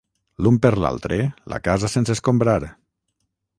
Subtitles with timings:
[0.45, 1.19] L'un per l'altre,
[1.53, 2.59] la casa sense escombrar.